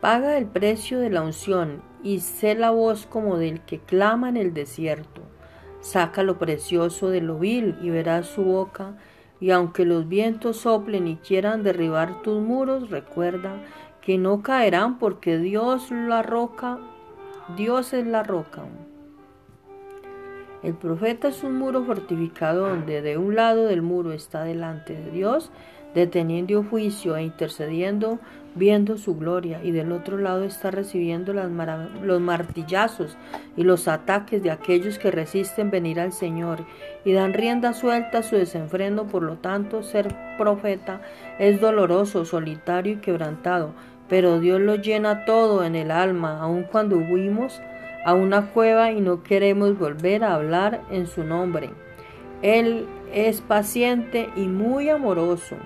Paga 0.00 0.38
el 0.38 0.46
precio 0.46 0.98
de 0.98 1.10
la 1.10 1.20
unción 1.20 1.82
y 2.02 2.20
sé 2.20 2.54
la 2.54 2.70
voz 2.70 3.04
como 3.04 3.36
del 3.36 3.60
que 3.60 3.80
clama 3.80 4.30
en 4.30 4.38
el 4.38 4.54
desierto. 4.54 5.20
Saca 5.80 6.22
lo 6.22 6.38
precioso 6.38 7.10
de 7.10 7.20
lo 7.20 7.38
vil 7.38 7.76
y 7.82 7.90
verás 7.90 8.26
su 8.26 8.42
boca. 8.42 8.96
Y 9.40 9.50
aunque 9.50 9.84
los 9.84 10.08
vientos 10.08 10.58
soplen 10.58 11.06
y 11.06 11.16
quieran 11.16 11.62
derribar 11.62 12.22
tus 12.22 12.40
muros, 12.40 12.90
recuerda 12.90 13.62
que 14.00 14.16
no 14.16 14.42
caerán 14.42 14.98
porque 14.98 15.36
Dios 15.36 15.90
la 15.90 16.22
roca, 16.22 16.78
Dios 17.56 17.92
es 17.92 18.06
la 18.06 18.22
roca. 18.22 18.62
El 20.62 20.74
profeta 20.74 21.28
es 21.28 21.42
un 21.42 21.56
muro 21.56 21.84
fortificado 21.84 22.68
donde 22.68 23.00
de 23.00 23.16
un 23.16 23.34
lado 23.34 23.66
del 23.66 23.80
muro 23.80 24.12
está 24.12 24.44
delante 24.44 24.94
de 24.94 25.10
Dios, 25.10 25.50
deteniendo 25.94 26.62
juicio 26.62 27.16
e 27.16 27.22
intercediendo, 27.22 28.18
viendo 28.54 28.98
su 28.98 29.16
gloria, 29.16 29.60
y 29.62 29.70
del 29.70 29.90
otro 29.90 30.18
lado 30.18 30.44
está 30.44 30.70
recibiendo 30.70 31.32
los 31.32 32.20
martillazos 32.20 33.16
y 33.56 33.62
los 33.64 33.88
ataques 33.88 34.42
de 34.42 34.50
aquellos 34.50 34.98
que 34.98 35.10
resisten 35.10 35.70
venir 35.70 35.98
al 35.98 36.12
Señor 36.12 36.66
y 37.04 37.12
dan 37.12 37.32
rienda 37.32 37.72
suelta 37.72 38.18
a 38.18 38.22
su 38.22 38.36
desenfreno. 38.36 39.06
Por 39.06 39.22
lo 39.22 39.36
tanto, 39.36 39.82
ser 39.82 40.14
profeta 40.36 41.00
es 41.38 41.60
doloroso, 41.60 42.24
solitario 42.24 42.94
y 42.94 43.00
quebrantado, 43.00 43.72
pero 44.08 44.40
Dios 44.40 44.60
lo 44.60 44.76
llena 44.76 45.24
todo 45.24 45.64
en 45.64 45.74
el 45.74 45.90
alma, 45.90 46.40
aun 46.40 46.64
cuando 46.64 46.96
huimos 46.96 47.60
a 48.04 48.14
una 48.14 48.46
cueva 48.52 48.92
y 48.92 49.00
no 49.00 49.22
queremos 49.22 49.78
volver 49.78 50.24
a 50.24 50.34
hablar 50.34 50.82
en 50.90 51.06
su 51.06 51.24
nombre. 51.24 51.70
Él 52.42 52.86
es 53.12 53.40
paciente 53.40 54.30
y 54.36 54.46
muy 54.46 54.88
amoroso. 54.88 55.56